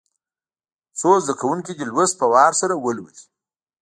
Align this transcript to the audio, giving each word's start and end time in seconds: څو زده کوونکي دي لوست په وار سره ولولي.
څو 0.99 1.09
زده 1.23 1.33
کوونکي 1.41 1.73
دي 1.77 1.85
لوست 1.91 2.15
په 2.17 2.25
وار 2.33 2.51
سره 2.61 2.73
ولولي. 2.77 3.21